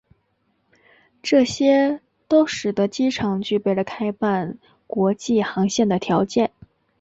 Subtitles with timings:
[1.21, 6.51] 这些都使得机场具备了开办国际航线的条件。